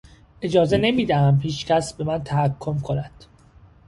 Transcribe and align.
اجازه 0.41 0.77
نمیدهم 0.77 1.39
هیچکس 1.43 1.93
به 1.93 2.03
من 2.03 2.23
تحکم 2.23 2.79
کند! 2.79 3.25